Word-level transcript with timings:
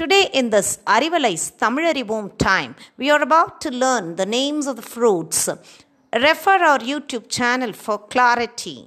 Today, 0.00 0.24
in 0.38 0.46
this 0.54 0.68
Arivalais 0.94 1.44
Tamilarivom 1.60 2.26
time, 2.38 2.76
we 3.00 3.06
are 3.14 3.20
about 3.20 3.60
to 3.62 3.70
learn 3.84 4.04
the 4.20 4.26
names 4.38 4.68
of 4.70 4.76
the 4.76 4.86
fruits. 4.94 5.48
Refer 6.26 6.58
our 6.68 6.78
YouTube 6.90 7.24
channel 7.36 7.72
for 7.72 7.96
clarity. 8.12 8.78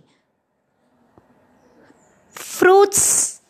Fruits 2.30 3.42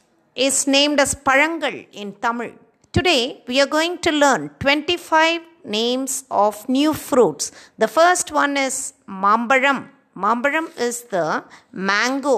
is 0.48 0.56
named 0.76 1.00
as 1.04 1.14
Parangal 1.28 1.78
in 2.02 2.14
Tamil. 2.24 2.54
Today, 2.98 3.44
we 3.48 3.62
are 3.62 3.72
going 3.78 4.00
to 4.08 4.12
learn 4.12 4.50
25 4.60 5.42
names 5.64 6.24
of 6.32 6.68
new 6.78 6.94
fruits. 6.96 7.52
The 7.78 7.90
first 8.00 8.32
one 8.32 8.58
is 8.58 8.94
Mambaram. 9.08 9.82
Mambaram 10.18 10.68
is 10.88 11.04
the 11.14 11.44
mango. 11.72 12.38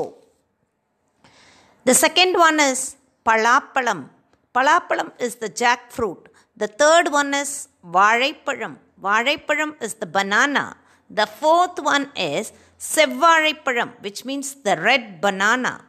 The 1.85 1.93
second 1.93 2.33
one 2.47 2.59
is 2.59 2.97
Palapalam. 3.25 4.01
Palapalam 4.53 5.11
is 5.19 5.35
the 5.35 5.49
jackfruit. 5.49 6.27
The 6.55 6.67
third 6.67 7.11
one 7.11 7.33
is 7.33 7.69
Varaipalam. 7.83 8.77
Varaipalam 9.01 9.81
is 9.81 9.95
the 9.95 10.05
banana. 10.05 10.77
The 11.09 11.25
fourth 11.25 11.79
one 11.81 12.11
is 12.15 12.53
Sevvaraipalam, 12.77 13.89
which 14.01 14.25
means 14.25 14.55
the 14.55 14.75
red 14.77 15.21
banana. 15.21 15.85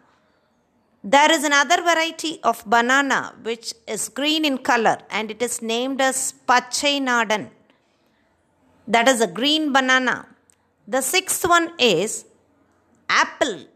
There 1.03 1.31
is 1.31 1.45
another 1.45 1.83
variety 1.83 2.41
of 2.43 2.65
banana 2.65 3.35
which 3.43 3.75
is 3.87 4.09
green 4.09 4.45
in 4.47 4.57
color 4.57 4.97
and 5.11 5.31
it 5.31 5.43
is 5.43 5.61
named 5.61 6.01
as 6.01 6.33
Pachai 6.49 6.95
Nadan. 7.09 7.51
That 8.89 9.07
is 9.09 9.21
a 9.21 9.27
green 9.27 9.73
banana. 9.73 10.27
The 10.89 11.03
sixth 11.03 11.47
one 11.47 11.73
is 11.79 12.25
apple. 13.09 13.67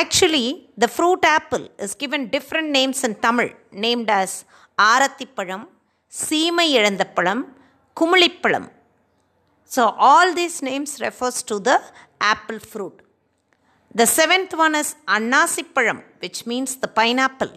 Actually, 0.00 0.46
the 0.82 0.88
fruit 0.96 1.22
apple 1.24 1.64
is 1.84 1.94
given 2.02 2.28
different 2.34 2.68
names 2.78 2.98
in 3.06 3.14
Tamil, 3.24 3.50
named 3.72 4.08
as 4.08 4.44
Arathipalam, 4.78 5.66
Seemai 6.10 6.68
Elandapalam. 6.78 8.70
So, 9.64 9.82
all 10.08 10.28
these 10.34 10.62
names 10.62 11.00
refers 11.00 11.42
to 11.50 11.58
the 11.58 11.78
apple 12.20 12.60
fruit. 12.72 12.96
The 14.00 14.06
seventh 14.06 14.52
one 14.64 14.74
is 14.74 14.94
Annasipalam, 15.16 16.02
which 16.20 16.46
means 16.46 16.76
the 16.76 16.88
pineapple. 16.88 17.52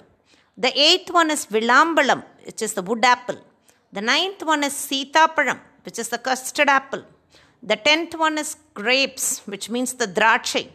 The 0.58 0.72
eighth 0.88 1.12
one 1.12 1.30
is 1.36 1.46
Vilambalam, 1.46 2.24
which 2.46 2.62
is 2.62 2.74
the 2.74 2.82
wood 2.82 3.06
apple. 3.16 3.40
The 3.94 4.02
ninth 4.02 4.44
one 4.54 4.64
is 4.64 4.74
Sitapalam, 4.74 5.60
which 5.86 6.00
is 6.00 6.10
the 6.10 6.18
custard 6.18 6.70
apple. 6.70 7.04
The 7.62 7.76
tenth 7.76 8.18
one 8.18 8.38
is 8.38 8.56
grapes, 8.74 9.42
which 9.46 9.70
means 9.70 9.94
the 9.94 10.08
drachai. 10.08 10.70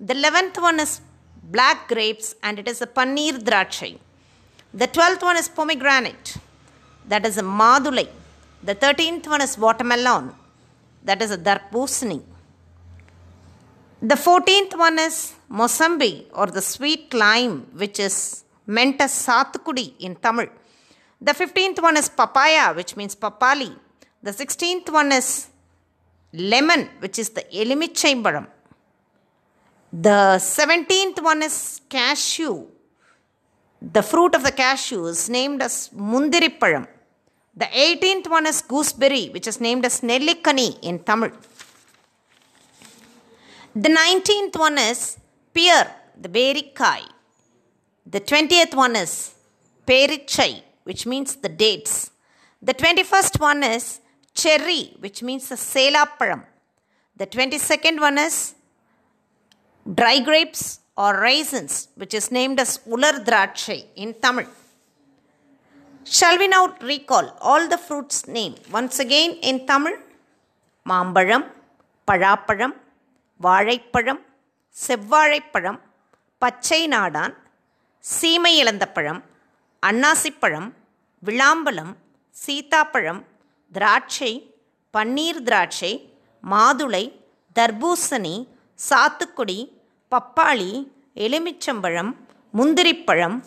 The 0.00 0.14
eleventh 0.14 0.60
one 0.60 0.78
is 0.80 1.00
black 1.42 1.88
grapes, 1.88 2.34
and 2.42 2.58
it 2.58 2.68
is 2.68 2.80
a 2.82 2.86
paneer 2.86 3.38
drachai. 3.48 3.98
The 4.72 4.86
twelfth 4.86 5.22
one 5.22 5.36
is 5.36 5.48
pomegranate, 5.48 6.36
that 7.08 7.24
is 7.26 7.38
a 7.38 7.42
madulai. 7.42 8.08
The 8.62 8.74
thirteenth 8.74 9.26
one 9.26 9.42
is 9.42 9.58
watermelon, 9.58 10.32
that 11.04 11.20
is 11.22 11.30
a 11.30 11.38
darbusani. 11.38 12.22
The 14.00 14.14
14th 14.14 14.78
one 14.78 14.96
is 15.00 15.34
Mosambi 15.50 16.26
or 16.32 16.46
the 16.46 16.62
sweet 16.62 17.12
lime, 17.12 17.66
which 17.72 17.98
is 17.98 18.44
meant 18.64 19.00
as 19.00 19.10
satkudi 19.10 19.94
in 19.98 20.14
Tamil. 20.14 20.46
The 21.20 21.32
15th 21.32 21.82
one 21.82 21.96
is 21.96 22.08
papaya, 22.08 22.72
which 22.74 22.94
means 22.94 23.16
papali. 23.16 23.74
The 24.22 24.30
16th 24.30 24.92
one 24.92 25.10
is 25.10 25.48
lemon, 26.32 26.88
which 27.00 27.18
is 27.18 27.30
the 27.30 27.42
elimichaimbaram. 27.52 28.46
The 29.92 30.36
17th 30.38 31.22
one 31.22 31.42
is 31.42 31.80
cashew. 31.88 32.66
The 33.80 34.02
fruit 34.02 34.34
of 34.34 34.42
the 34.42 34.52
cashew 34.52 35.06
is 35.06 35.30
named 35.30 35.62
as 35.62 35.88
mundiriparam. 35.96 36.86
The 37.56 37.64
18th 37.64 38.28
one 38.28 38.46
is 38.46 38.60
gooseberry, 38.60 39.30
which 39.30 39.46
is 39.46 39.60
named 39.60 39.86
as 39.86 40.02
nellikani 40.02 40.78
in 40.82 40.98
Tamil. 40.98 41.30
The 43.74 43.88
19th 43.88 44.58
one 44.58 44.76
is 44.78 45.16
pear, 45.54 45.90
the 46.20 46.28
berikai. 46.28 47.02
The 48.06 48.20
20th 48.20 48.74
one 48.74 48.94
is 48.94 49.34
perichai, 49.86 50.62
which 50.84 51.06
means 51.06 51.36
the 51.36 51.48
dates. 51.48 52.10
The 52.60 52.74
21st 52.74 53.40
one 53.40 53.62
is 53.62 54.00
cherry, 54.34 54.94
which 54.98 55.22
means 55.22 55.48
the 55.48 55.54
selaparam. 55.54 56.44
The 57.16 57.26
22nd 57.26 58.00
one 58.00 58.18
is 58.18 58.54
dry 59.88 60.20
grapes 60.20 60.80
or 60.96 61.20
raisins, 61.20 61.88
which 61.96 62.14
is 62.14 62.30
named 62.30 62.60
as 62.60 62.78
ular 62.86 63.24
drachai 63.24 63.84
in 63.96 64.14
Tamil. 64.14 64.46
Shall 66.06 66.38
we 66.38 66.48
now 66.48 66.74
recall 66.82 67.36
all 67.40 67.68
the 67.68 67.78
fruits 67.78 68.26
name 68.26 68.54
once 68.70 68.98
again 68.98 69.36
in 69.42 69.66
Tamil? 69.66 69.96
Mambaram, 70.86 71.44
Palaparam, 72.08 72.72
வாழைப்பழம் 73.40 74.20
செவ்வாழைப்பழம் 74.76 75.76
பச்சை 76.42 76.78
நாடான் 76.92 77.34
சீமை 78.04 78.50
இழந்தப்பழம் 78.62 79.20
அன்னாசிப்பழம் 79.82 80.66
விளாம்பழம் 81.22 81.92
சீத்தாப்பழம் 82.36 83.20
திராட்சை 83.72 84.32
பன்னீர் 84.94 85.40
திராட்சை 85.48 85.92
மாதுளை 86.44 87.04
தர்பூசணி 87.56 88.34
சாத்துக்குடி 88.78 89.58
பப்பாளி 90.11 90.71
எலுமிச்சம்பழம் 91.15 92.11
முந்திரிப்பழம் 92.53 93.37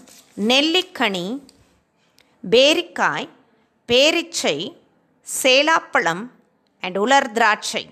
நெல்லிக்கனி 0.51 1.27
பேரிக்காய் 2.45 3.29
பேரிச்சை 3.89 4.57
சேலாப்பழம் 5.27 6.25
அண்ட் 6.83 6.99
உலர் 7.05 7.29
திராட்சை 7.33 7.85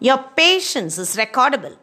Your 0.00 0.18
patience 0.18 0.98
is 0.98 1.16
recordable. 1.16 1.76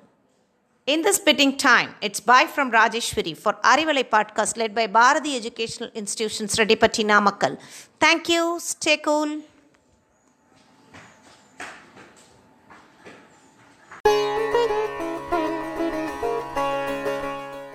In 0.87 1.01
this 1.01 1.17
bidding 1.19 1.57
time, 1.57 1.95
it's 2.01 2.19
bye 2.21 2.45
from 2.45 2.71
Rajeshwari 2.71 3.35
for 3.35 3.53
Arivalai 3.63 4.03
podcast 4.05 4.57
led 4.57 4.75
by 4.75 4.85
Bharati 4.87 5.35
Educational 5.35 5.89
Institutions, 5.93 6.55
Redipati 6.55 7.03
Namakkal. 7.03 7.57
Thank 7.99 8.29
you. 8.29 8.59
Stay 8.61 8.97
cool. 8.97 9.41